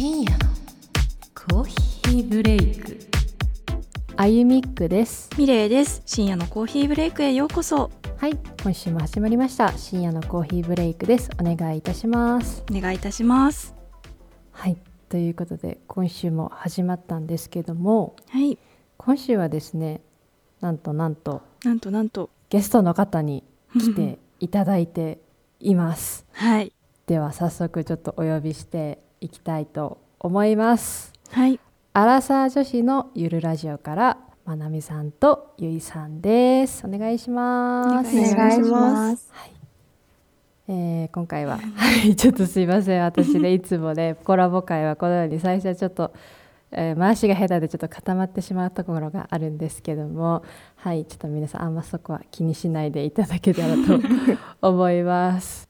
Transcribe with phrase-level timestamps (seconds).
[0.00, 0.38] 深夜の
[1.34, 2.98] コーヒーブレイク。
[4.16, 5.28] あゆみっくです。
[5.36, 6.00] ミレイです。
[6.06, 7.90] 深夜のコーヒーブレイクへようこそ。
[8.16, 9.76] はい今週も始まりました。
[9.76, 11.28] 深夜のコーヒーブレイクです。
[11.38, 12.64] お願いいたします。
[12.70, 13.74] お願いいたします。
[14.52, 14.78] はい
[15.10, 18.56] ということで今週も始まったんですけどもはい。
[18.96, 20.00] 今週はですね
[20.62, 22.30] なんとなんとなんとなんと。
[22.48, 23.44] ゲストの方に
[23.74, 25.20] 来て いただいて
[25.60, 26.24] います。
[26.32, 26.72] はい。
[27.06, 31.12] では早速ちょっとお呼びしていきたいと思います。
[31.30, 31.60] はい。
[31.92, 36.86] アラサー女子のゆるラジオからまなみさんとゆいさんです。
[36.86, 38.16] お願いします。
[38.16, 39.28] お願いします。
[39.32, 39.52] はい。
[40.68, 43.02] えー今回は はいちょっとすいません。
[43.02, 46.12] 私ねいつもね コラボ会はこのように最初はちょっと、
[46.70, 50.42] えー回しが下手でちょっと固まってしまうところがあるんですけども
[50.76, 53.98] はいちょっと皆さんあんまそこは気にしないでいただけたらと
[54.68, 55.69] 思います。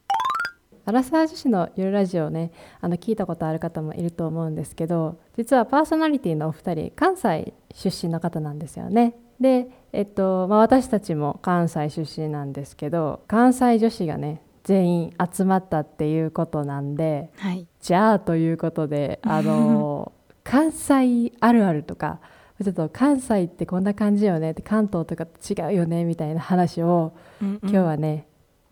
[0.84, 9.14] アラサー女子のゆるラジオねあの聞いたことある方もいると思うんですけど実はパーソナリティのお二人関西出身の方なんですよね。
[9.41, 20.12] で、えっとまあ、私たちも関西出身なんですけど関西女子がね全員集まったっていうことなんではいじゃあということであの
[20.44, 22.20] 関西あるあるとか
[22.62, 28.27] ちょっと関西ってこんな感じよねって関東とかと違うよねみたいな話をうんうん今日はね、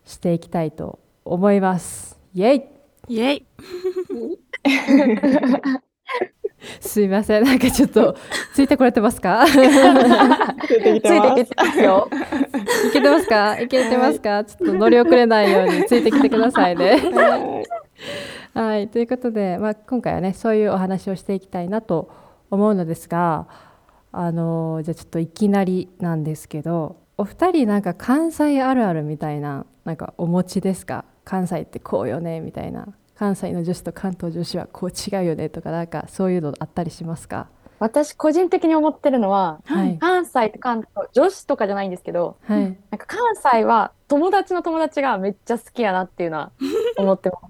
[0.05, 0.99] していきたいと
[1.33, 2.19] 思います。
[2.35, 2.63] イエイ。
[3.09, 3.47] イエイ。
[6.81, 7.45] すいません。
[7.45, 8.17] なんかちょっと
[8.53, 9.47] ついてこれてますか？
[9.47, 11.45] ついてきてます。
[11.45, 12.09] ついてきてますよ。
[12.89, 13.61] いけてますか？
[13.61, 14.45] いけてますか？
[14.45, 17.01] ちょっと乗り遅れないようについてきてくださいね。
[18.55, 18.89] はい。
[18.89, 22.11] ということで、まあ、今回はねそういうお話をしていきたいなと
[22.51, 23.47] 思うのですが
[24.11, 31.05] あのじゃあちょっといきなりなんですけどお二人なんか関西あるあるみたいななんかお持ちですか？
[31.29, 32.87] 関西ってこうよねみたいな。
[33.15, 37.49] 関西の女子と関東女子はこう違うよねとかなんかそういうのあったりしますか？
[37.81, 39.99] 私個人的に思ってるのははい。
[39.99, 42.63] 関西と関東女子とかじゃないんですけどはい。
[42.63, 46.51] なんか関西は友達の友達がめっちゃ好きやなっていうのは
[46.97, 47.43] 思ってます。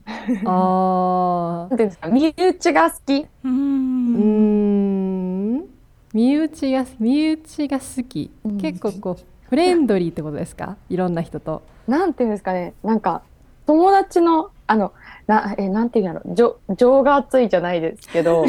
[0.45, 1.69] あー。
[1.71, 2.09] なんていうんですか？
[2.09, 3.27] 身内が好き。
[3.45, 5.65] うんん。
[6.13, 8.59] 身内が身内が好き、うん。
[8.59, 10.77] 結構こうフレンドリーってことですか？
[10.89, 11.63] いろんな人と。
[11.87, 12.75] なんていうんですかね。
[12.83, 13.23] なんか
[13.69, 14.95] 友達のあの
[15.27, 16.35] なえなんていうんだろう。
[16.35, 18.47] 情情が熱いじゃないですけど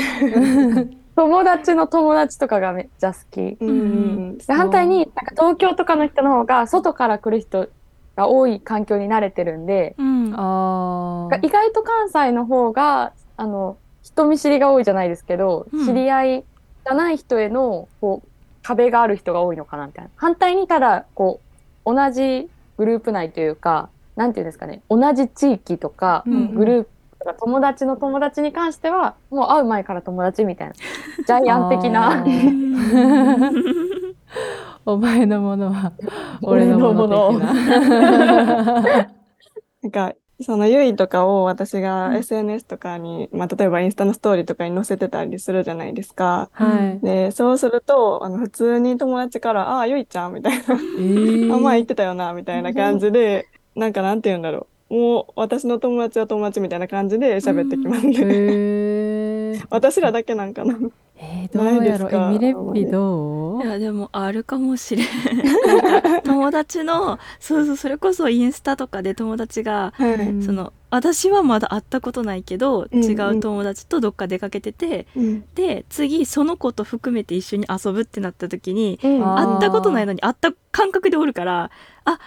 [1.18, 3.57] 友達の友達とかがめっちゃ好き。
[3.59, 4.38] うん。
[4.38, 7.68] で反対になんか東京とかの人の方が外から来る人
[8.16, 10.34] が多い環境に慣れてるんで、うん。
[10.38, 11.46] あー。
[11.46, 15.86] 意外と関西の方があの人見知りが多いじゃないですけど、うん。
[15.86, 18.28] 知り合いじゃない人へのこう
[18.63, 20.12] 壁がある人が多いのかなみたいな。
[20.16, 21.41] 反対にただこ
[21.86, 26.53] う同じグループ内というかなんていうんですかね同じ地域とかうん。
[26.53, 34.16] グループとか友達の友達に関してはもう会う前から友達みたいなジャイアン的あなー。
[34.85, 35.94] お前のものは
[36.44, 37.53] 俺のもの的な。
[39.81, 42.16] なんか、そのゆいとかを私がうん。
[42.18, 46.50] SNS とかに、まあ、例えばインスタのストーリーとかに載せてたりするじゃないですか。
[46.53, 50.63] はい、で、そうすると、あの、普通に友達から、ああ、ゆいちゃんみたいな、
[50.97, 51.53] えー。
[51.53, 53.47] あ、前言ってたよな、みたいな感じで、
[53.79, 54.94] なんかなんて言うんだろう。
[54.94, 59.62] もう、私の友達は友達みたいな感じで喋ってきますね。
[59.69, 60.78] 私らだけなんかな。
[61.22, 63.63] えー、どうやろうミレッピどう？
[63.63, 65.07] いやでもあるかもしれん
[66.23, 70.13] 友達のそうそうそれこそインスタとかで友達がはい。
[70.13, 75.45] うんその私はまだ会ったことないけど、うん違う友達とどっか出かけててうん。
[75.55, 79.35] で次その子と含めて一緒に遊ぶってなった時にうん。
[79.38, 81.72] 会ったことないのに会った感覚でおるから
[82.05, 82.19] あ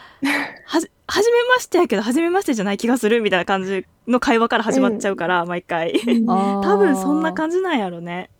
[0.65, 5.95] はじ初めましてやけど初めましてじゃない気がするみたいな感じの会話から始まっちゃうから、毎回。
[5.95, 6.63] あー。
[6.63, 8.31] 多分そんな感じなんやろね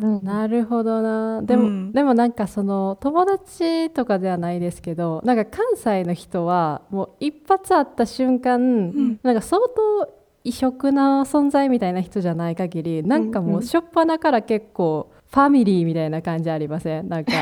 [0.00, 0.20] うん。
[0.24, 1.42] なるほどな。
[1.42, 1.92] でも、うん。
[1.92, 9.20] でもなんかその友達とかではないですけどなんか関西の人はもう一発会った瞬間、ん。
[9.22, 10.12] なんか相当
[10.44, 17.08] 異色な存在みたいな人じゃない限りなんかもう初っ端から結構ファミリーみたいな感じありません？
[17.08, 17.32] なんか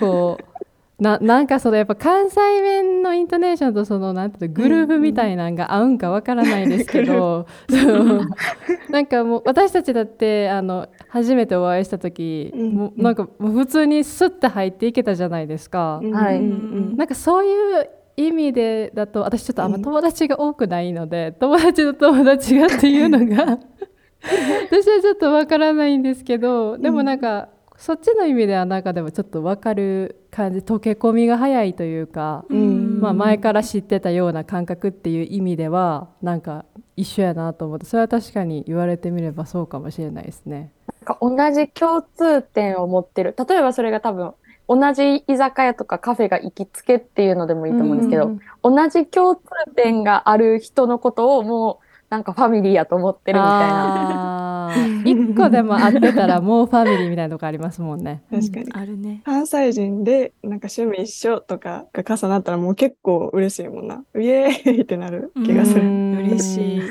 [0.00, 0.44] こう
[0.98, 8.20] ななんかそのやっぱ関西弁のイントネーションとそのなんていうのグループみたいなんが合うんかわからないですけど、そう。
[8.90, 12.72] なんかもう私たちだってあの初めてお会いした時、うん。
[12.72, 16.00] もうなんかもう普通にスッて入っていけたじゃないですか。
[16.12, 16.38] はい。
[16.38, 16.42] うん。
[16.42, 16.46] う
[16.94, 16.96] ん。
[16.96, 19.82] なんかそういう意味でだと私ちょっとあんまうん。
[19.82, 23.58] 友達が多くないので、友達の友達がっていうのが
[24.68, 33.00] 私はちょっとわからないんですけどでもなんか、そっちの意味ではなんかでもちょっとわかる感じ溶け込みが早いというか、うん。
[33.00, 36.64] まあ、前から知ってたような感覚っていう意味ではなんか
[36.96, 40.72] 一緒やなと思ってそれは確かに言われてみればそうかもしれないですね。
[41.06, 43.34] なんか同じ共通点を持ってる。
[43.48, 44.32] 例えばそれが多分
[44.68, 49.42] 同じ居酒屋とかカフェが行きつけっていうのでもいいと思うんですけど、うん同じ共通
[49.76, 54.68] 点がある人のことをもうなんかファミリーやと思ってるみたいな。
[54.70, 58.22] あー一個でも会ってたらもうファミリーみたいなとこありますもんね。
[58.30, 58.66] 確かに。
[58.72, 64.02] あるね関西人でなんか趣味一緒とかが重なったらもう結構嬉しいもんな。
[64.18, 65.82] イエーイってなる気がする。
[65.82, 66.84] うん嬉しい いや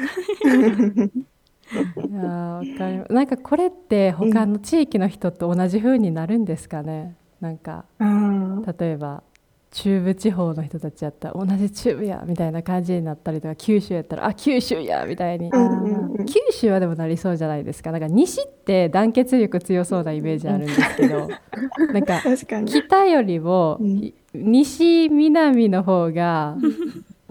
[2.21, 9.23] ーわかりますなんかこれって他の地域の人と同じ風になるんですかね、なんかうん例えば
[9.71, 21.27] 中部地方の人たちやったら同じ中部やみたいな感じになったりとか九州やったらあ九州やみたいに、うんうんうん九州はでもなりそうじゃないですかなんか西って団結力強そうなイメージあるんですけど
[21.93, 22.21] なんか。
[22.65, 26.57] 北よりも、うんい西南の方が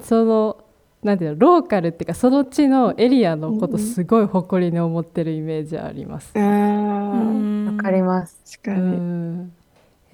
[0.01, 0.57] その
[1.03, 6.33] なんていうのローカルっていうかその地のエリアのことすごい誇りに思ってるイメージあります。
[6.37, 6.43] わ
[7.83, 8.39] かります。
[8.45, 8.97] う確かに。
[8.97, 9.53] ん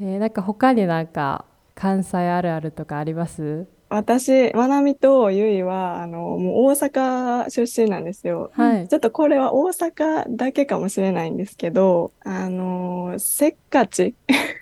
[0.01, 3.67] えーなんか他になんか関西あるあるとかあります？
[3.89, 8.51] 私、まなみとゆいは、あの、もう大阪出身なんですよ。
[8.55, 8.89] はい。
[8.89, 14.15] ちょっとこれは大阪だけかもしれないんですけど、あの、せっかち、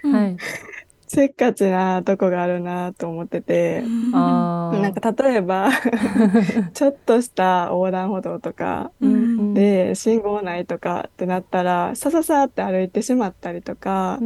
[0.02, 0.36] はい
[1.12, 5.68] せっかちなとこがあるなと思ってて、なんか例えば、
[6.72, 8.92] ちょっとした横断歩道とか
[9.52, 14.20] で信号ないとかってなったら、さささって歩いてしまったりとか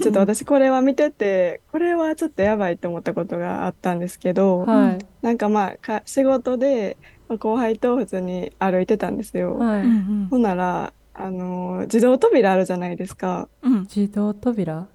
[0.00, 4.98] ちょっと私これは見てて、これはちょっとやばいと思ったことがあったんですけど、はい。
[5.20, 6.96] なんかまあか仕事で
[7.28, 9.58] まあ後輩と普通に歩いてたんですよ。
[9.58, 9.82] はい、
[10.30, 13.50] ほんなら、あのー自動扉あるじゃないですか。
[13.60, 13.80] うん。
[13.82, 14.86] 自動扉？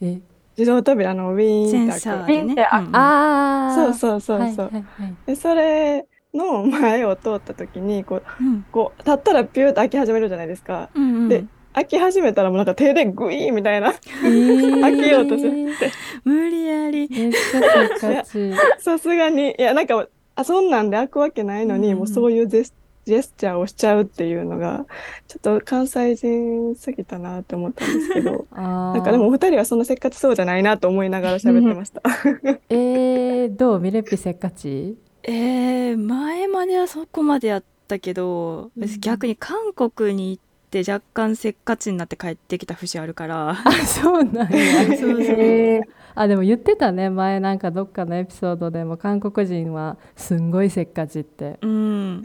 [0.00, 0.20] え
[0.56, 2.00] 自動扉のウィーンって開く。
[2.00, 2.64] サーでね。
[2.70, 4.66] あうんあそうそうそうそう。
[4.66, 5.14] はいはいはい。
[5.26, 8.62] でそれの前を通った時にこううん。
[8.72, 10.90] こう立ったらピューって開き始めるじゃないですか。
[10.94, 11.28] うんうん。
[11.28, 11.44] で
[11.74, 13.88] 開き始めたらもうなんか手でグイーンみたいな。
[13.90, 14.80] えー。
[14.80, 15.92] 開けようとして。
[16.24, 17.08] 無理やり。
[18.80, 19.54] さすがに。
[19.58, 20.06] いやなんか
[20.36, 21.98] あそんなんで開くわけないのに、うん。
[21.98, 22.74] もうそういうジェス
[23.06, 24.84] ジェスチャーをしちゃうっていうのが
[25.28, 28.46] ちょっと関西人すぎたなって思ったんですけど。
[28.52, 32.02] ななんかでもお二人はそんなせっかちそうじゃないなと思いながら喋ってました。
[32.68, 34.96] えー、どうミレッピせっかち？
[35.22, 44.52] えー、前まではそこまでやったけど、私逆に韓国に行って若干せっかちになって帰ってきた節あるからあそうなん。
[44.52, 45.82] やそうそうえー
[46.16, 47.10] あでも言ってたね。
[47.10, 51.58] 前なんかどっかのエピソードでも韓国人はすんごいせっかちって。
[51.60, 52.22] うん。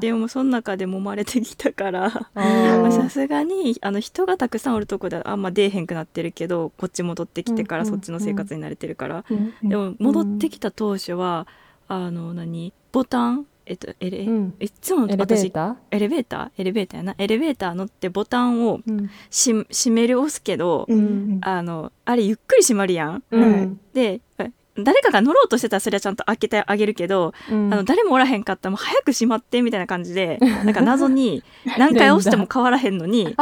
[0.00, 2.10] でもその中で揉まれてきたから。
[2.10, 9.68] さすがにあの人がたくさんおるとこではあんま出えへんくなってるけどこっち戻ってきてからうんうんそっちの生活に慣れてるから、うん。
[9.68, 11.46] でも戻ってきた当初は
[11.88, 12.72] あの何？
[12.92, 14.54] ボタンえっとエレ、うん。
[14.60, 16.60] いつもエレベー私タエレベーター？
[16.60, 17.14] エレベーターやな。
[17.18, 19.10] エレベーター乗ってボタンをーうん。
[19.30, 23.22] し閉める押すけど、うんあのあれゆっくり閉まるやん。
[23.30, 23.80] うん。
[23.94, 27.72] でえ誰かが乗ろうとしてたらそれはちゃんと開けてあげるけど、うん。
[27.72, 31.44] あの誰もおらへんかったらもう早く閉まってみたいな感じで なんか謎に
[31.78, 33.34] 何回押しても変わらへんのになん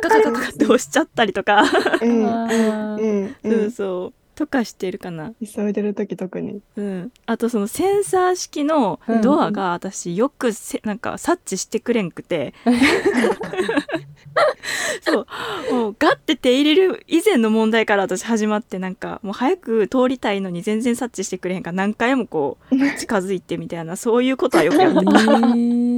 [0.00, 1.64] カカカカって押しちゃったりとか、
[2.00, 6.60] うんうんうそうんそうとかしてるかな、急いでる時特に。
[6.76, 12.54] うん、あとそのセンサー式のドアが私よくせなんか察知してくれんくて。
[15.02, 15.26] そう。
[15.72, 21.70] もうガッて手入れる以前の問題から私始まってなんかもう早く通りたいのに全然察知してくれへんか。
[21.70, 25.92] ら何回もこう近づいてみたいなそういうことはよくやってえー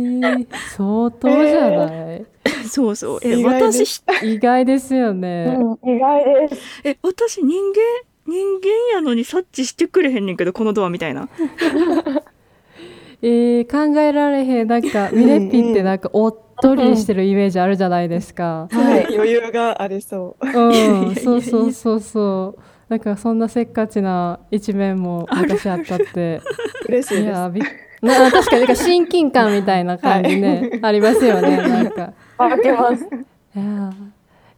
[0.76, 2.26] 相当じゃない、
[2.68, 3.20] そうそう。
[3.22, 4.02] え意外です。
[4.06, 6.62] 私意外ですよね、うん、意外です。
[6.84, 8.13] え私人間？
[8.26, 11.28] 人間やのに察知してくれへんねんけどこのドアみたいな
[13.22, 18.68] えー考えられへんなんかミレッピってなんかおっとりしてるイメージあるじゃないですか。
[18.70, 20.46] はい余裕がありそう。
[20.46, 22.60] うん、 そうそうそうそう。
[22.88, 26.40] なんかそんなせっかちな一面も昔あったって。
[26.86, 27.24] 嬉しいです。
[27.24, 27.62] いやび
[28.02, 32.12] な確かになんか親近感みたいな感じね、ありますよねなんか。
[32.36, 33.04] わけます。
[33.04, 33.92] いや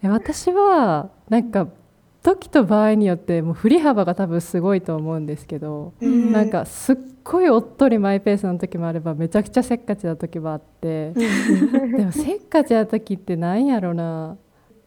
[0.03, 1.69] え私はなんか
[2.27, 6.33] 時と場合によってもう振り幅が多分すごいと思うんですけど、うん。
[6.33, 11.13] なんかすっごいおっとりマイペースな時もあればめちゃくちゃせっかちな時もあって。
[11.13, 14.37] でもせっかちな時ってなんやろな。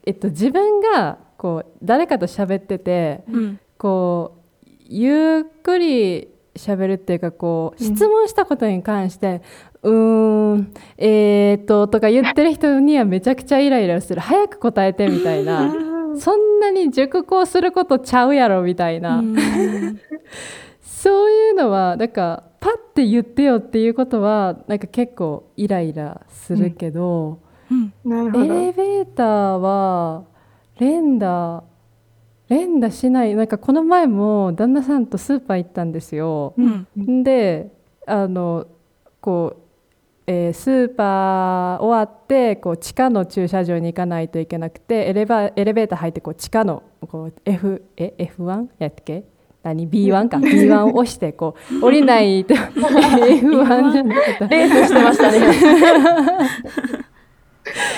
[0.05, 3.59] えっと自分がこう誰かと喋っててうん。
[3.77, 9.41] こうゆっくり喋るっていうかこう質問したことに関して
[9.81, 14.19] 「うーんえーっと」とか言ってる人にはめちゃくちゃイライラする。
[14.19, 15.73] 早く答えてみたいな
[16.17, 19.35] そんなに熟考することちゃうやろみたいな、うん。
[20.81, 27.39] そういうのはなんかパッて言ってよっていうことはなんか結構イライラするけど、
[27.71, 27.93] うん。
[28.05, 28.43] エなるほど。
[28.43, 30.23] レベーターは
[30.79, 31.63] 連打
[32.49, 33.35] 連打しない。
[33.35, 36.53] なんかこの前も旦那さんとスーパー行ったんですよ。
[36.57, 37.23] うん。
[37.23, 37.71] で
[38.05, 38.65] あの
[39.21, 39.68] こう、
[40.31, 48.67] えースーパー終わってこう地下の駐車場に行かないといけなくてエレバエレベーター入ってこう地下のこう F え F1?
[48.77, 49.23] やっけ？
[49.63, 50.37] 何？B1 か。
[50.45, 52.53] B1 を押してこう降りないと。
[52.77, 54.47] F1 じゃなかった。
[54.49, 55.39] レースしてましたね。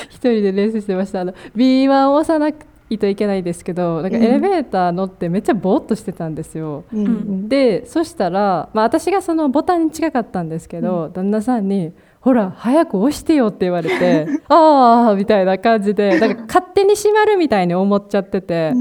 [0.09, 1.19] 一人でレースしてました。
[1.21, 2.47] あの B1 を押さな
[2.89, 6.85] いといけないですけどなんかエレベーター乗ってめっちゃぼーっとしてたんですよ。
[6.93, 7.05] うん。
[7.05, 18.73] うんでそしたら、まあ、私がそのボタンに近かったんですけど、旦那さんに「ほら早く押してよ」って言われて「ああ」みたいな感じでなんか勝手に閉まるみたいに思っちゃってて。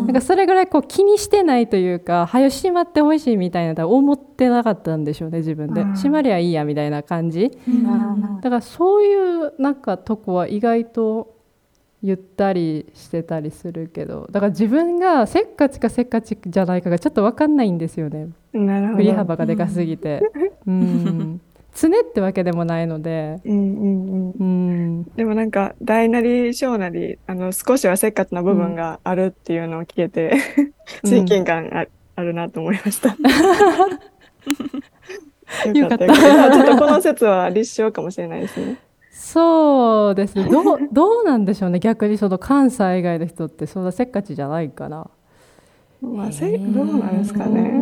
[0.00, 5.82] なんかそれぐらいこう気にしてないというか「はよ閉まってほしい」みたいな思ってなかったんでしょうね自分で。
[5.82, 5.92] うん。
[5.94, 7.52] 閉まりゃいいやみたいな感じ。
[7.68, 8.40] うん。
[8.40, 11.34] だからそういうなんかとこは意外と
[12.02, 18.30] ゆったりしてたりするけどだから自分がせっかちかせっかちじゃないかがちょっと分かんないんですよね。
[18.52, 20.22] 振り幅がでかすぎて。
[20.66, 21.40] うん
[21.80, 23.40] 常ってわけでもないので。
[23.44, 24.32] うんうんうん。
[24.32, 24.44] う
[25.00, 25.04] ん。
[25.16, 30.36] でもなんか大なり小なりあの少しはせっかちな部分があるっていうのを聞けて、
[31.04, 31.10] うん。
[31.10, 33.16] 親近感ああるなと思いました。
[35.72, 36.06] よかった。
[36.06, 38.76] ちょっとこの説は立証かもしれないですね。
[39.10, 40.48] そうですね。
[40.50, 41.78] どうどうなんでしょうね。
[41.78, 45.08] 逆にその関西以外の人ってそんなせっかちじゃないかな
[46.00, 47.72] まあ、せどうなんですかね。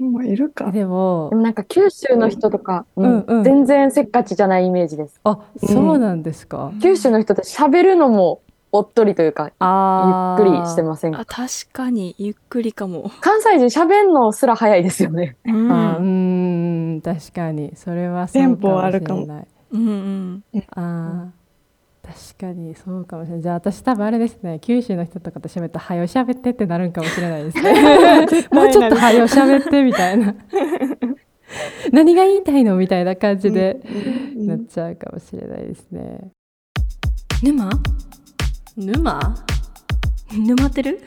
[0.00, 0.72] まあ、いるか。
[0.72, 3.44] でもでもなんか九州の人とか、うんうん。
[3.44, 5.20] 全然せっかちじゃないイメージです。
[5.24, 8.40] あそうなんですか、九州の人って喋るのも
[8.72, 11.20] おっとりというか、ゆあっくりしてませんか？
[11.20, 13.10] あ確かにゆっくりかも。
[13.20, 15.36] 関西人喋るのすら早いですよね。
[15.44, 15.72] うん。
[15.72, 17.72] あうーん確かに。
[17.74, 19.20] それはそうテンポかもしあるかも。
[19.20, 20.44] れないうんうん。
[20.76, 21.39] あー
[22.10, 23.42] 確かにそうかもしれない。
[23.42, 24.58] じゃあ私多分あれですね。
[24.60, 27.72] 九州の人とかと喋ったら「はよ喋って」ってなるんかもしれないですね。
[28.50, 30.34] もうちょっとはよ喋ってみたいな。
[31.92, 33.80] 何が言いたいのみたいな感じで
[34.36, 36.32] うんなっちゃうかもしれないですね。
[37.42, 37.70] 沼？
[38.76, 39.20] 沼？
[40.32, 41.00] 沼ってる？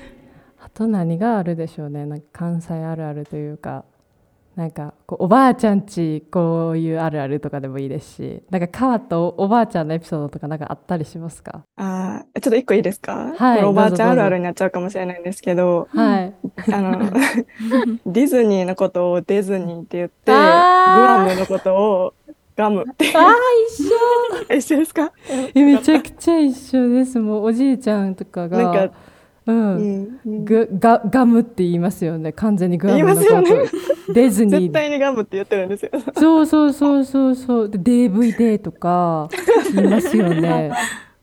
[0.60, 2.06] あと何があるでしょうね。
[2.06, 3.84] なんか関西あるあるというか
[4.56, 11.64] なんかこうおばあちゃんちこういうあるあるとかでもいいですしなんか変わったおおばあちゃんのエピソードとかなんかあったりしますか？
[11.76, 16.34] あーちょっと一個いいですか、はいおばあちゃんあるあるになっちゃうかもしれないんですけど、はい。
[16.72, 17.00] あの
[18.06, 22.14] ディズニーのことをディズニーって言ってグアムのことを
[22.56, 23.36] ガムってああ
[23.70, 23.84] 一
[24.52, 24.54] 緒。
[24.56, 25.12] 一緒ですか？
[25.56, 27.20] えめちゃくちゃ一緒です。
[27.20, 28.96] もうおじいちゃんとかがなんか
[29.46, 29.76] うん、
[30.26, 30.46] うん
[30.80, 32.32] ガガムって言いますよね。
[32.32, 33.76] 完全にグアムのこと、言います
[34.10, 34.60] ディズニー。
[34.62, 35.92] 絶対にガムって言ってるんですよ。
[36.16, 37.70] そうそうそうそうそう。
[37.70, 39.30] で DVD とか
[39.74, 40.72] 言いますよね。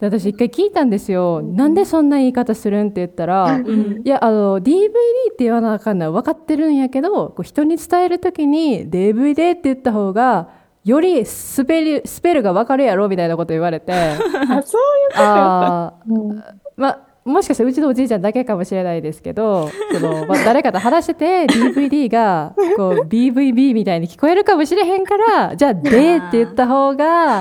[0.01, 1.43] で私一回聞いたんですよ。
[1.43, 4.03] なんでそんな言い方するんって言ったらうん。
[4.05, 10.49] いやあの DVD って言わなあかんのは分かってるんやけどこう人に伝える時に DVD って言った方が
[10.85, 13.93] よりスペルスペルが分かるやろみたいなこと言われて。
[13.93, 14.83] あそう
[15.17, 16.45] あーうん。
[16.77, 27.41] まあもしかしたらうちのおじいちゃんだけかもしれないですけどその、まあ、誰かと話してて DVD がこう BVB みたいに聞こえるかもしれへんからじゃあ「で」って言った方が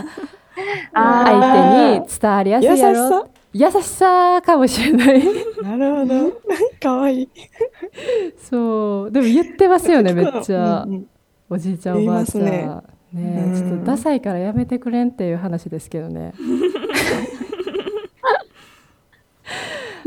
[0.93, 3.09] あ相手に伝わりやすいやろ。
[3.09, 5.24] さ優しさかもしれない。
[5.63, 6.41] なるほど。
[6.79, 7.29] かわいい。
[8.38, 9.12] そう。
[9.12, 10.83] でも言ってますよねめっちゃ。
[10.83, 11.07] うんうん。
[11.50, 12.45] おじいちゃんおばあちゃん。
[12.45, 12.69] ね。
[13.12, 16.33] ねえちょっとダサいからやめてくれんっていう話ですけどね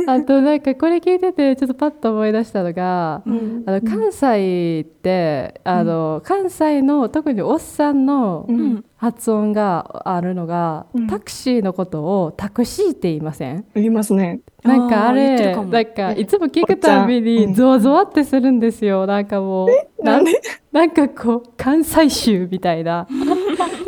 [0.07, 3.65] あとなんかこれ聞いててちょっとパッと思い出したのが、うん。
[3.67, 8.61] あの関西ってあの、関西の特におっさんのううん。
[8.75, 11.07] ん発音があるのが、うん。
[11.09, 13.65] タクシーのことをタクシーって言いません？
[13.75, 14.41] 言いますね。
[14.63, 19.07] なんかあれなんかいつも聞くたびにゾワゾワってするんですよ。
[19.07, 20.41] なんかもうなんで？
[20.71, 23.09] なんかこう関西州みたいな。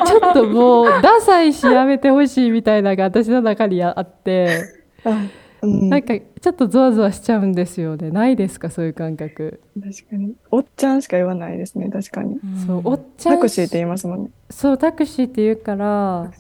[0.05, 4.65] ちょっともうダサいしやめてほしいみたいなのが私の中にあって。
[5.05, 5.23] あ
[5.65, 8.11] うん、なん確かちょっとゾワゾワしちゃうんですよね。
[8.11, 9.61] ないですかそういう感覚。
[9.81, 10.35] かに。
[10.51, 12.39] おっちゃんしか言わないですね、確かに。
[12.67, 12.81] そう。
[12.85, 14.31] おっちゃんタクシーって言いますもんね。
[14.51, 16.31] そうタクシーって言うから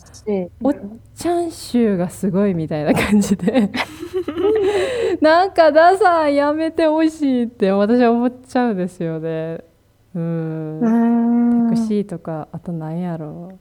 [0.62, 0.76] おっ
[1.14, 3.70] ちゃん州がすごいみたいな感じで。
[5.20, 9.64] なんかダサいやめてほしいって私は思っちゃうんですよね。
[10.14, 11.68] うん。
[11.70, 13.58] タクシーとかあと何やろ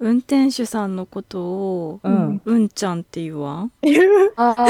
[0.00, 3.64] 運転手さんのことをう、うん、うんちゃんって言わ。
[3.64, 3.70] ん
[4.36, 4.64] ああ、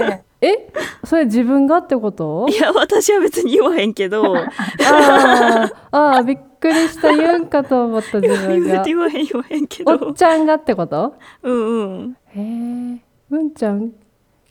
[0.00, 0.24] ね。
[0.40, 0.70] え？
[1.04, 2.46] それ自分がってこと？
[2.50, 4.36] いや私は別に言わへんけど。
[4.36, 5.74] あー。
[5.90, 11.14] あーびっくりした言うんかと思った自分言がわへん言わへんけおどっちゃんがってこと？
[11.42, 12.16] うんうん。
[12.28, 13.92] へえうんちゃん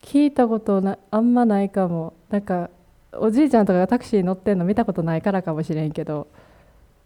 [0.02, 2.14] 聞いたことなあんまないかも。
[2.30, 2.70] なんか
[3.16, 6.26] おじいちゃんとかがタクシー乗ってんの見たことないからかもしれんけど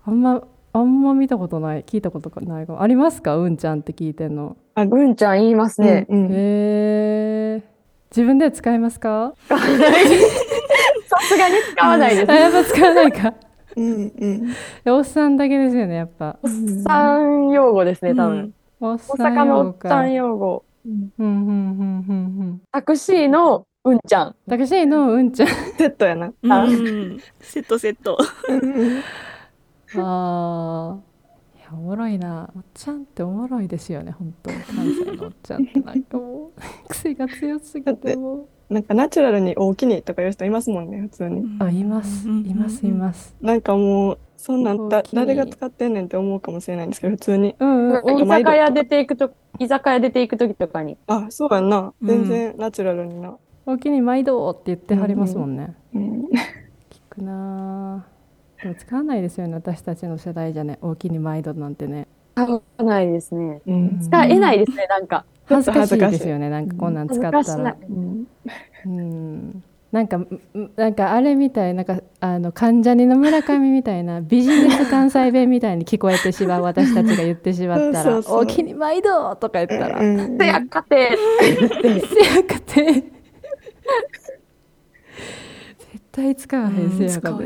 [0.06, 1.82] あんまあんま見たことない。
[1.82, 3.36] 聞いたことないありますか？
[3.36, 4.56] うんちゃんって聞いてんの。
[4.76, 6.06] うんちゃん言いますね。
[6.08, 6.26] うん。
[6.26, 6.32] うん。
[6.32, 6.34] へ
[7.56, 7.62] え
[8.10, 9.34] 自分で使いますか？
[9.48, 12.30] さすがに使わないです。
[12.30, 12.34] あ。
[12.34, 13.34] やっぱ使わないか。
[13.76, 14.12] うん
[14.86, 14.92] うん。
[14.92, 16.38] おっさんだけですよねやっぱ。
[16.42, 16.50] おっ
[16.82, 18.54] さん用語ですね、多分。
[18.80, 20.64] おっ大さん阪のおっさん用語。
[20.86, 21.12] うん。
[21.18, 21.26] うん。
[21.26, 24.36] うんうんうんタクシーのうんちゃん。
[24.48, 25.48] タクシーのうんちゃん。
[25.48, 26.32] セットやな。
[26.42, 26.52] うん。
[26.52, 27.78] あうんセット。
[27.78, 28.18] セット
[29.96, 31.58] あー。
[31.58, 32.50] いやおもろいな。
[32.56, 34.50] おっちゃんっておもろいですよね本当。
[34.50, 36.60] に関西のおっちゃんってなんかもう。
[36.88, 41.40] 癖が強すぎてもなんかナチュラルに大きにとか言う人いますもんね普通に。
[41.40, 42.28] うあいます。
[42.28, 43.34] いますいます。
[43.40, 47.56] なんかもうそんなん誰が使ってんねんって思うかもしれないんですけど普通に。
[47.58, 48.22] うんうん。
[48.22, 50.98] 居酒屋出ていくと、居酒屋出ていくときとかに。
[51.06, 52.08] あそうやんなうん。
[52.08, 56.24] 全然ナチュラルにな、おおきに毎度って言ってはりますもんね、うん、
[56.88, 58.17] 聞くなー
[58.62, 62.08] でも使わないですよね私たちの世代じゃね大きに毎度なんてね。
[62.34, 63.60] 使わないですね。
[63.66, 64.00] うん。
[64.00, 65.24] 使えないですね、なんか。
[65.46, 67.42] 恥ずかしいですよねなんかこんなん使恥ったら。
[67.42, 67.88] ずかし
[69.90, 70.06] なん。
[70.08, 70.20] か
[70.76, 78.42] なんかあれみたいなんかあの関ジャニの村上みたいなビジネス関西弁みたいに聞こえてしまう私たちが言ってしまったら「そうそうそう。
[78.42, 81.08] おきに毎度!」とか言ったら「うんせやかて。
[81.42, 84.27] せやかて」絶
[86.18, 87.30] 対使わへんせやか。
[87.30, 87.44] う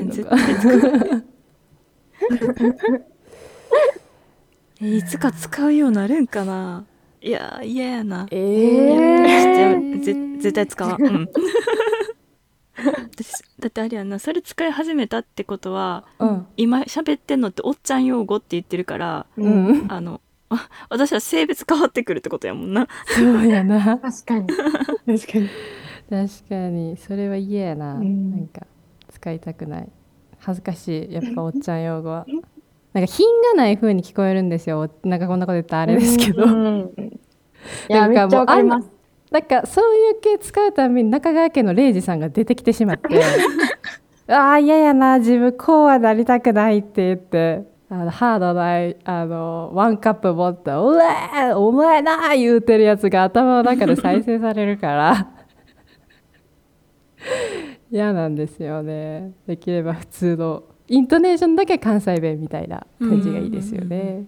[4.80, 6.84] えいつか使うようになるんかな。
[7.20, 8.26] いや嫌やな。
[8.30, 11.28] えいやーぜ絶対使わん、うん、
[13.12, 14.18] 私だってあれやんな。
[14.18, 16.46] それ使い始めたってことはうん。
[16.56, 19.86] 今喋ってんのっておっちゃん用語って言ってるからううん。
[19.86, 22.88] んあのあ私は性別変わってくるってことやもんな。
[23.06, 23.98] そうやな。
[23.98, 24.46] 確かに。
[24.48, 25.48] 確かに
[26.12, 28.30] 確かにそれは嫌やな、うん。
[28.32, 28.66] なんか
[29.08, 29.88] 使いたくない。
[30.40, 31.12] 恥ずかしい。
[31.12, 32.26] やっぱおっちゃん用語は。
[32.92, 34.90] なんか品がない風に聞こえるんですよ。
[35.04, 36.92] なんかこんなこと言ったらあれですけど、うん。
[37.88, 38.90] いや、なんかもうめっちゃわかります。
[39.30, 43.22] なんかそういう系使うたびに中川家の礼二さんが出てきてしまって。
[44.28, 45.18] ああ嫌やな。
[45.18, 47.72] 自分こうはなりたくないって言って。
[47.88, 55.41] あのハードなあのワンカップ持って「おえお前な!」言うてるやつが頭の中で再生されるから
[57.90, 59.32] 嫌なんですよね。
[59.46, 64.24] できれば普通のイントネーションだけ関西弁みたいな感じがいいですようんうんうんね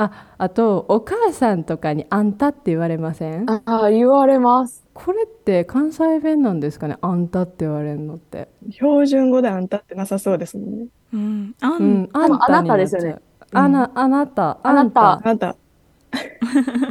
[0.00, 3.50] ああとお母さんとかに「あんた」って言われません？
[3.50, 4.84] ああ、言われます。
[4.94, 6.96] これって関西弁なんですかね？
[7.00, 8.48] あんたって言われるのって。
[8.70, 10.86] 標準語であんたってなさそうですもんね。
[11.12, 11.54] うん。
[11.60, 13.64] あん、うん、多分あなたですよねになっちゃう。
[13.64, 15.12] あな、あなた、あなた。
[15.12, 15.38] あんあなた。
[15.38, 15.56] た、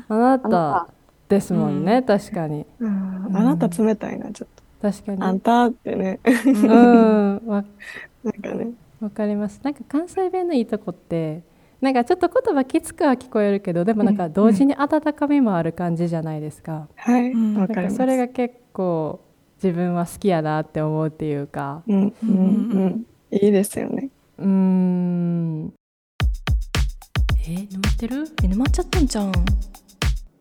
[0.10, 0.88] あなあなた。
[1.30, 2.66] ですもんね、確かに。
[2.82, 4.50] あなた冷たいなちょっ
[4.82, 5.18] 確かに。
[5.18, 6.20] とあんたってね。
[6.26, 7.66] うん、わ、
[8.24, 8.72] なんかね。
[9.00, 9.60] わかります。
[9.64, 11.44] なんか関西弁のいいとこって。
[11.80, 16.88] なんかちょっと言葉きつくは聞こえるけど、でもなんか同時に温かみもある感じじゃないですか。
[16.96, 17.34] はい。
[17.56, 17.98] わかります。
[17.98, 19.22] それが結構
[19.62, 21.84] 自分は好きやなって思うっていうか。
[21.88, 22.14] うん。
[22.24, 22.30] うん。
[22.30, 23.06] うん。
[23.30, 24.10] いいですよね。
[24.40, 25.74] うーん。
[27.48, 28.28] え沼ってる？
[28.44, 29.32] え沼っちゃったんじゃん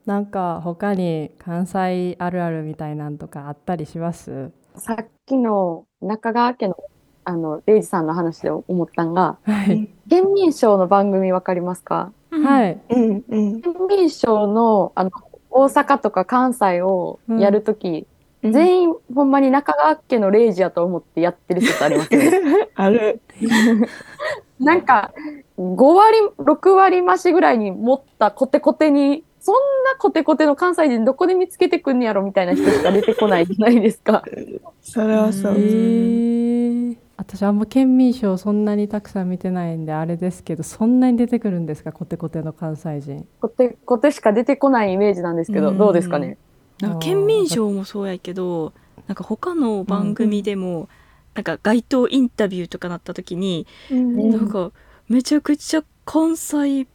[0.07, 4.51] なんか他に関西あるあるみたいなんとかあったりします？
[4.77, 6.77] さっきの中川家の、
[7.25, 9.89] あの、レイジさんの話で思ったんが、はい。
[10.09, 12.13] 県民賞の番組わかりますか？
[12.31, 12.79] はい。
[12.89, 15.11] うんうん県民賞の、あの、
[15.49, 18.07] 大阪とか関西をやるとき、
[18.43, 22.31] 全員ほんまに中川家のレイジやと思ってやってる説ありますね。
[22.75, 23.19] ある
[24.59, 25.11] なんか、
[25.57, 29.55] 5割、6割増しぐらいに持ったコテコテに、そん
[29.85, 34.21] なコテコテの関西人どこで見つけてくんやろみたいな人しか出てこないじゃないですか。
[34.83, 35.53] それはそう。
[35.55, 43.25] えー、私あんま県民賞そんなにたくさん見てないんであれですけどそんなに出てくるんですかコテコテの関西人。
[43.39, 45.77] コテコテしか出てこないイメージなんですけど、うん。
[45.77, 46.37] どうですかね？
[46.81, 48.73] なんか県民賞もそうやけど
[49.07, 50.89] なんか他の番組でも、
[51.35, 54.29] なんか街頭インタビューとかなった時に、ん。
[54.29, 54.73] なんか
[55.07, 56.85] めちゃくちゃ関西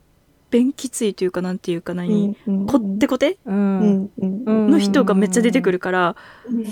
[0.52, 2.36] 弁きついというかなんていうか何、
[2.68, 3.38] こってこて？
[3.46, 4.70] うん、うんうん。
[4.70, 6.64] の人がめっちゃ出てくるから、うん。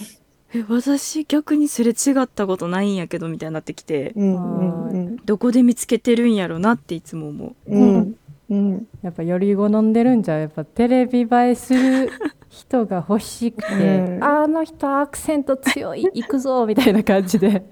[0.53, 7.77] え私逆にすれ違ったことないんやけどみたいになってきてうんうんどこで見つけてるんやろなっていつも思う。
[7.77, 8.17] うん
[8.51, 8.89] うん。
[9.03, 12.11] やっぱより好んでるんじゃうやっぱテレビ映えする
[12.49, 14.25] 人が欲しくて、うん。
[14.25, 17.65] あの人アクセント強い行くぞみたいな感じで。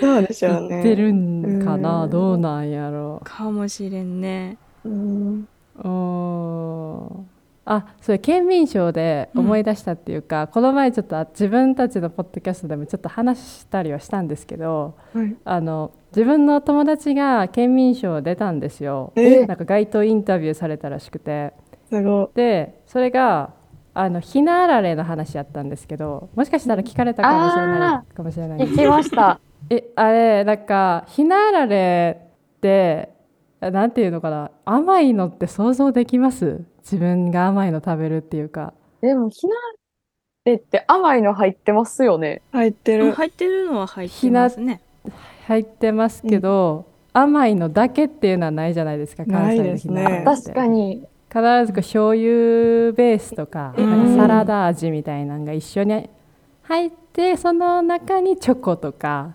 [0.00, 0.68] そうでしょうね。
[0.68, 2.10] 言ってるんかな、うん。
[2.10, 3.20] どうなんやろ。
[3.24, 7.26] かもしれんねうん。
[7.68, 15.36] あそれ県民賞で思い出したっていうか、この前ちょっとあ自分たちのポッドキャストでもちょっと話したりはしたんですけどはい。
[15.44, 19.12] あの自分の友達が県民賞出たんですよ。
[19.16, 19.46] え？
[19.46, 21.54] なんか街頭インタビューされたらしくて
[21.90, 23.50] すごでそれが
[23.94, 29.40] あのひなあられの話やったんですけどもしかしたら聞かれたかもしれないかもしれない聞きました。
[29.70, 32.20] えあれなんかひなあられ
[32.56, 33.15] って
[33.60, 34.50] なんていうのかな。
[34.64, 36.64] 甘いのって想像できます？
[36.78, 38.74] 自分が甘いの食べるっていうか。
[39.00, 39.54] でも、ひな
[40.44, 42.42] れって甘いの入ってますよね。
[42.52, 42.56] い。
[42.56, 43.12] 入ってる。
[43.12, 44.80] 入ってるのは入ってますね。
[45.46, 51.06] 入ってますけど、甘いのだけっていうのはないじゃないですか関西のひなあられって確かに。
[51.28, 53.74] 必ずこう醤油ベースとか,、
[54.16, 56.08] サラダ味みたいなのが一緒に
[56.62, 59.34] 入ってその中にチョコとか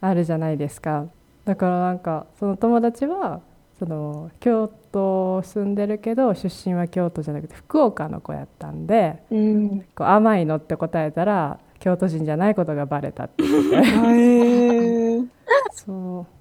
[0.00, 1.06] あるじゃないですか。
[1.44, 3.40] だからなんかその友達は
[3.78, 9.80] その京都住んでるけど出身は京都じゃなくて福岡の子やったんでうん。
[9.94, 15.28] こう甘いのって答えたら京都人じゃないことがバレたって言ってへー。
[15.72, 16.38] そう。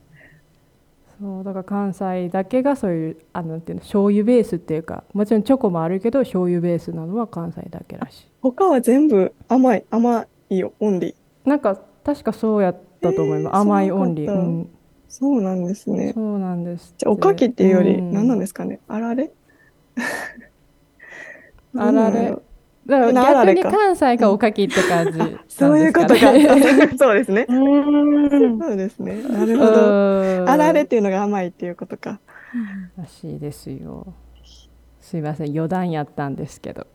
[1.19, 11.11] そうだから関西だけがそういうあのなんていうの醤油ベースっていうかもちろんチョコもあるけど醤油ベースなのは関西だけらし他は全部甘い、甘いよ、オンリー。
[11.11, 14.69] いなんか確かそうやったと思います、えー甘いオンリー、うん、
[15.09, 16.11] そうなんですね。
[16.13, 18.79] そうなんですじゃあ、おかきっていうより、うん何なんですかね？
[18.87, 19.31] あられ？
[21.75, 22.35] あられ？
[22.85, 26.19] だから逆に関西がおかきって感じ ね、そういうことか。
[26.97, 27.45] そうですね。
[27.49, 27.53] う
[28.49, 28.59] ん。
[28.59, 29.21] そうですね。
[29.23, 29.71] なるほど。
[30.41, 32.19] うんあられっていうのが甘いっていうことか。
[32.97, 34.13] らしいですよ
[35.01, 36.87] すいません余談やったんですけど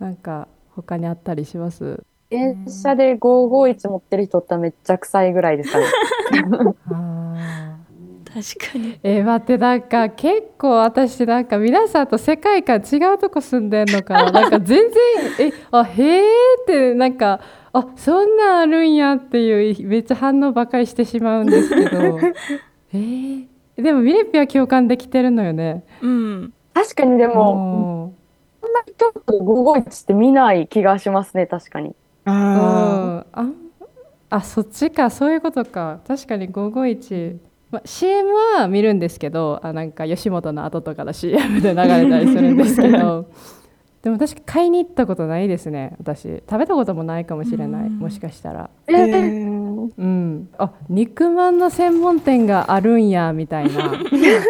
[0.00, 2.02] なんか他にあったりします？
[2.30, 5.86] 電車で551持ってる人ってめっちゃ臭いぐらいですかね。
[8.34, 8.98] 確かに。
[9.04, 14.14] えー、待ってなんか結構私なんか皆さんと世界観違うとこ住んでんのか。
[14.14, 16.24] な なんか全然えあへー
[16.62, 17.40] ってなんか
[17.72, 22.18] あそんなんあるんやっていうめっちゃ反応ばかりしてしまうんですけど。
[22.92, 25.84] えー、でもミレッピは共感できてるのよね。
[26.02, 26.52] うん。
[26.72, 28.14] 確かにでも、も
[28.60, 31.94] そんな人と551って見ない気がしますね、確かに。
[32.26, 33.26] うあん。
[33.32, 33.50] あ
[34.30, 36.00] あそっちかそういうことか。
[36.06, 37.36] 確かに551、
[37.70, 43.26] ま、CM は見るんですけどあなんか吉本の後とかの CM で流れたりするんですけど。
[44.02, 46.42] でも確か買いに行ったことないですね私。
[46.46, 47.98] 食べたこともないかもしれないうん。
[47.98, 48.64] もしかしたら。
[48.64, 48.70] あ。
[48.88, 49.92] ええーー。
[49.96, 50.48] うん。
[50.58, 53.94] あ肉まんの専門店があるんやみたいな。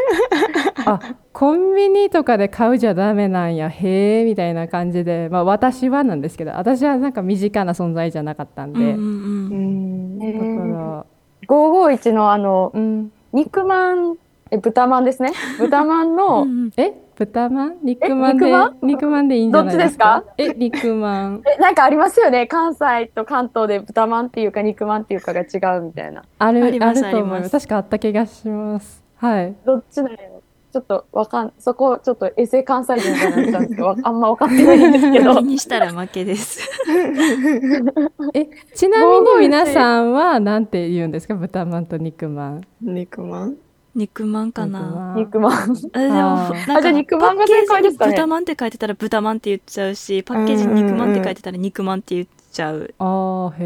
[0.87, 0.99] あ
[1.35, 10.37] コンビニとかで買うじゃダメなんやへえみたいな感じでまあ私はなんですけど私はなんか身近な存在じゃなかったんで、うんだか
[10.79, 11.07] ら
[11.49, 13.11] 551のあの、うん。
[13.33, 14.17] 肉まん、
[14.53, 15.33] え、豚まんですね？
[15.59, 16.95] 豚まんの、うんえ？
[17.17, 17.77] 豚まん？
[17.83, 18.77] 肉まんで肉まん？
[18.83, 20.25] 肉まんでいいんじゃないですか？
[20.39, 21.43] え肉まん。
[21.59, 22.47] え、なんかありますよね？
[22.47, 26.23] 関西と関東で豚まんっていうか肉まんっていうかが違うみたいな。
[26.39, 27.51] あるあありますると思います。
[27.51, 29.03] 確かあった気がします。
[29.17, 29.55] はい。
[29.67, 30.34] どっちだよ。
[30.75, 35.37] ちょっとわかん、そこちょっとエセ関西人みたいになっちゃうんですけど、わあんま分かってないんですけど。
[35.37, 35.43] 気。
[35.45, 36.69] にしたら負けです。
[38.35, 41.37] えちなみに皆さんはなんて言うんですか？
[41.37, 42.63] 豚まんと肉まん。
[42.83, 43.55] 肉まん？
[43.95, 45.15] 肉まんかな。
[45.17, 45.53] 肉まん。
[45.53, 45.67] あ
[46.01, 48.17] でもなんかあじゃあ肉まんが正解ですかね。
[48.17, 52.95] パッケージに豚まんって書いてたら豚まんって言っちゃうしパッケージに肉まんって書いてたら肉まんって言っちゃう。
[52.99, 53.57] あーへ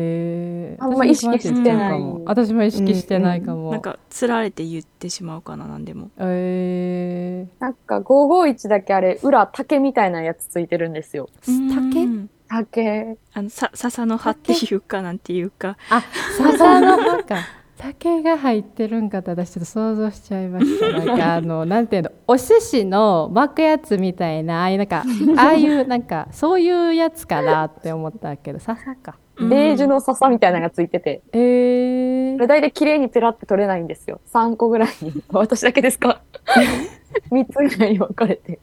[0.72, 2.01] えあんま意識してない。
[2.24, 11.29] 私も意識してないかも、なんかつられて言ってしまうかななんでもえなんか551だけあれ、裏竹みたいなやつついてるんですよ。
[11.46, 12.31] ー、竹うん。
[12.48, 13.18] 竹。
[13.35, 15.77] あのさ笹の葉っていうかなんていうか。
[15.90, 16.03] あ
[16.38, 17.37] 笹の葉か
[17.79, 25.05] 竹が入ってるんかと私ちょっと想像しちゃいましたなんか あのなんていうのお寿司の巻くやつみたいなああいうなんか
[25.37, 34.21] ああいうなんかそういうやつかなって思ったけど笹かうんベージュの笹みたいなのがついてて、えーこれ、大体綺麗にペラって取れないんですよ。
[34.33, 35.12] 3個ぐらいに。
[35.31, 36.23] 私だけですか
[37.31, 38.59] ?3 つぐらいに分かれて。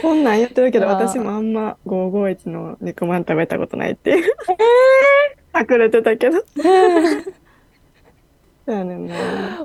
[0.00, 4.32] こんなん言ってるけど、私もあんま551の肉まん食べたことないっていう。
[5.58, 6.38] 隠れてたけど。
[8.66, 9.14] そうやねんな。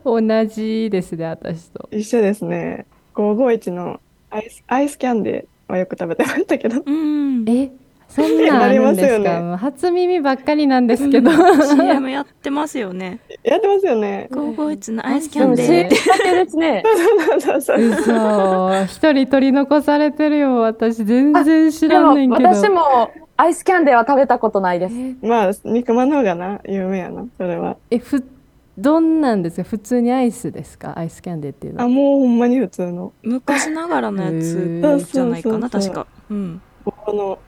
[0.03, 2.85] 同じですね私と一緒ですね。
[3.15, 6.81] 551のアイスアイスキャンデーはよく食べてましたけど。
[6.85, 7.71] うんえ
[8.09, 9.19] そんなんあるんですか？
[9.19, 13.19] なりますよねもう初耳ばっかりなんですけど CM やってますよね。
[13.43, 14.29] やってますよね。
[14.31, 16.07] ゴーゴーイチのアイスキャンデ CM ー。
[16.07, 16.83] だけですね。
[17.41, 18.83] そうそうそう。
[18.85, 24.95] 嘘一人取り残されてるよ私全然知らんねんけど私もアイスキャンデーは食べたことないです。
[25.21, 27.75] まあ肉まんの方がな有名やなそれは。
[27.91, 28.23] えふ
[28.77, 30.97] どんなんですか普通にアイスですか？
[30.97, 33.11] アイスキャンデーっていうのあはもうほんまに普通の。
[33.23, 36.05] 昔ながらのやつじゃないかな、確か。
[36.29, 36.61] うん。
[36.85, 37.39] この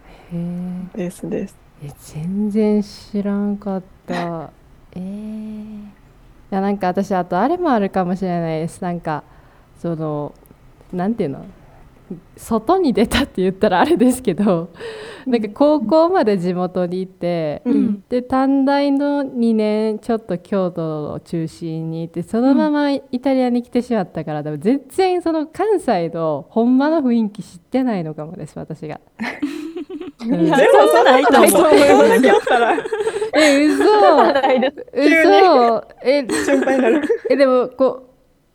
[0.96, 1.56] ベースです。
[1.84, 4.50] え全然知らんかった。
[4.94, 5.88] えー、い
[6.50, 8.82] やなんか私あとあれもあるかもしれないです。
[8.82, 9.24] なんか
[9.78, 10.34] その
[10.92, 11.46] なんていうの？
[12.38, 14.70] 外に出たって言ったらあれですけど
[15.26, 29.00] なんか高校まで地元にいて、うんで短大の2年ちょっと京都を中心にいてそのままイタリアに来てしまったから、多分全然その関西のほんまの雰囲気知ってないのかもです私が。
[30.26, 31.56] うんないと思います。
[31.56, 32.74] 今日ったら
[33.34, 33.84] え嘘。
[34.94, 37.02] 嘘え心配になる。
[37.30, 38.10] えでもこう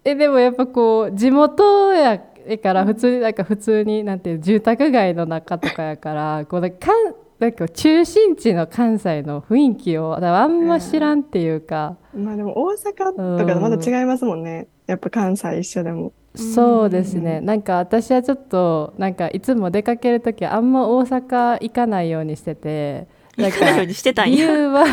[0.04, 2.20] えでもやっぱこう地元や
[2.62, 6.92] から普通になんか普通になんていう住宅街の中とかやからこうなんか
[7.38, 14.68] なんか中心地の関西の雰囲気をあんま知らんっていうか、まあでも大阪とかとまた違いますもんね。
[14.86, 16.12] やっぱ関西一緒でも。
[16.36, 17.40] そうですね。
[17.40, 24.52] なんか私はちょっとなんかいつも出かける時あんま大阪行かないようにしててなんか行かないようにしてたん理や。
[24.52, 24.84] 由は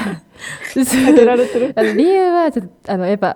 [1.96, 3.36] 理由はちょっとあのやっぱ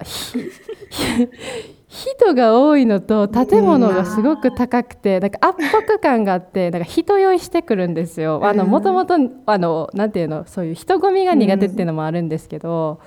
[1.96, 8.40] 人が多いのと建物がすごく高くてなんか圧迫感があってなんか人酔いしてくるんですよ。
[8.40, 13.00] もともとあのなんていうのそういう人混みが苦手っていうのもあるんですけど。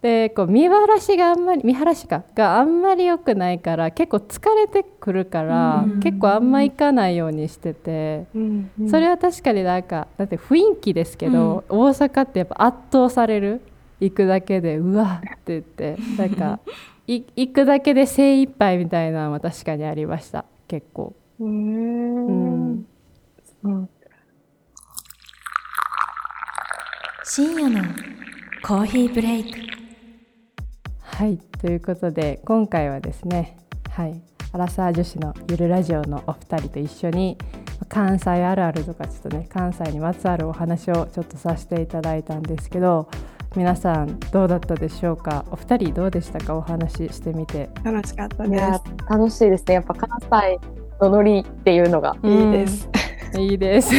[0.00, 6.00] でこう見晴らしがあんまり見晴らしかがあんまり良くないから結構疲れてくるから、うん。
[6.00, 8.70] 結構あんま行かないようにしてて、うん。
[8.90, 13.62] それは確かになんかだって雰囲気ですけど、大阪ってやっぱ圧倒される。
[14.00, 16.70] 行くだけでうわって言ってなんかい
[17.06, 20.44] 行くだけで精一杯みたいなのは確かにありました。
[20.68, 21.14] 結構。
[21.38, 22.86] うん。
[27.24, 27.82] 深夜の
[28.62, 29.58] コーヒーブレイク。
[31.00, 31.38] はい。
[31.60, 33.56] ということで今回はですね
[33.90, 34.20] はい。
[34.52, 37.36] アラサー女子のゆるラジオのお二人と一緒に
[37.88, 43.08] 関西あるあるとかちょっとね関西にまつわるお話をちょっとさせていただいたんですけど
[43.56, 45.44] 皆さんどうだったでしょうか？
[45.50, 46.56] お二人どうでしたか？
[46.56, 49.74] お話ししてみて楽しかったでいや楽しいですね。
[49.74, 50.58] やっぱ関西
[51.00, 52.16] のノリっていうのが。
[52.22, 52.28] す。
[52.28, 52.88] いいです。
[53.38, 53.92] いいです。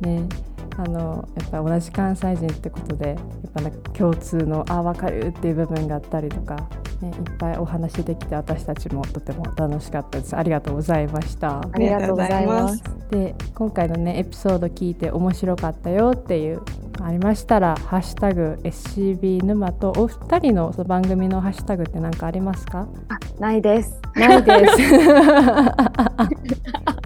[0.00, 0.28] ね、
[0.76, 3.18] あのやっぱ同じ関西人ってことでやっ
[3.52, 6.56] ぱなんか共通のあ分かるっていう部分があったりとか、
[7.00, 10.36] ね、いっぱいお話できて私たちもとても楽しかったです。
[10.36, 11.60] ありがとうございました。
[11.60, 12.82] ありがとうございます。
[13.10, 16.62] で今回のねエピソード聞いて面白かったよっていう
[17.00, 22.88] ありましたら「ハッシュタグ #SCB 沼」とお二人のその番組のハッシュタグって何かありますか？
[23.08, 24.00] あないです。
[24.16, 24.76] ないです。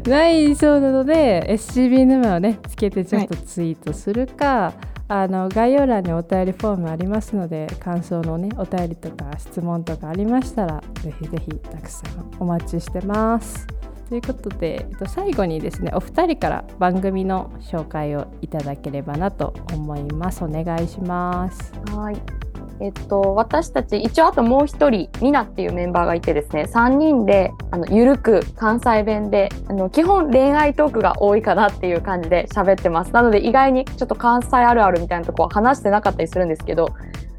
[0.00, 4.72] ないそうなので SCB 沼をねつけてちょっとツイートするか、
[5.08, 13.66] あの概要欄にお便りフォームありますので感想のねお便りとか質問とかありましたらぜひぜひたくさんお待ちしてます。
[14.08, 20.44] ということで、えっと、最後にですねお二人から番組の紹介をいただければなと思います。
[20.44, 21.72] お願いします。
[21.94, 22.51] はい。
[22.82, 33.12] えっと、私たち、一応あともう一人、ミナっていうメンバーがいてですね、3人で、あの、ゆるく関西弁で、あの、基本恋愛トークが多いかなっていう感じで喋ってます。
[33.12, 36.88] なので意外にちょっと関西あるあるみたいなとこは話してなかったりするんですけど、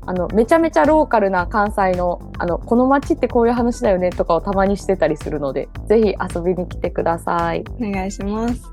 [0.06, 7.66] あの、めちゃめちゃローカルな関西の、あの、この街ってこういう話だよねとかをたまにしてたりするので、ぜひ遊びに来てください。
[7.82, 8.64] お願いします。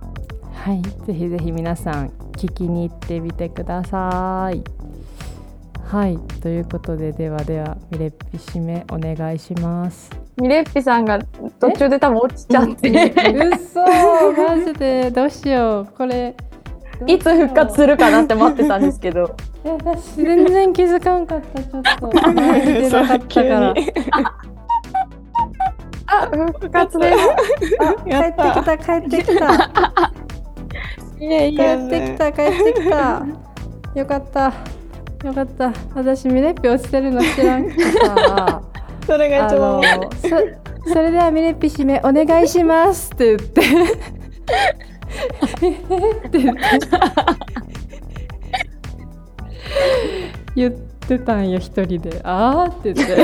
[0.55, 4.80] はい、ぜひぜひ皆さん聞きに行ってみてください。
[5.91, 10.09] はい、ということでではではミレッピ締めお願いします。
[10.41, 11.19] ミレッピさんが
[11.59, 15.11] 途中で多分落ちちゃって、嘘マジで。
[15.11, 15.87] どうしよう。
[15.97, 16.37] これ
[17.09, 19.35] いつ復活するかなって待ってたんですけど。
[19.65, 21.61] え私全然気づかんかった。
[21.61, 22.07] ちょっと。
[22.35, 23.75] マジでなかったから。
[26.07, 27.19] あ、復活です。
[28.05, 29.55] 帰ってきた帰ってきた。
[31.19, 33.27] いえい帰ってきた帰ってきた。
[33.97, 34.53] よかった
[35.25, 35.73] よかった。
[35.95, 38.63] 私ミレッピ落ちてるの知らんくてさ。
[39.07, 40.29] それがあ一番のそ
[40.93, 43.61] それではミレッピ締めお願いしますって言って。
[43.61, 43.65] っ
[46.31, 46.61] て言って
[50.57, 52.21] 言ってたんよ一人で。
[52.25, 53.15] あーって言って。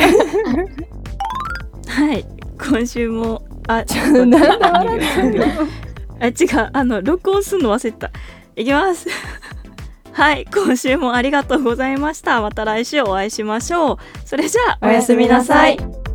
[1.91, 2.25] はい。
[2.59, 5.45] 今週もあ ちょなんで笑ってんの？
[6.21, 6.35] あ違う。
[6.73, 8.11] あの録音すんの忘れてた。
[8.57, 9.07] いきます
[10.17, 12.41] はい今週もありがとうございました。
[12.41, 13.99] また来週お会いしましょう。
[14.25, 16.06] それじゃあおやすみなさい。